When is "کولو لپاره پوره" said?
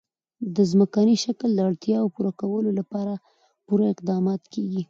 2.41-3.85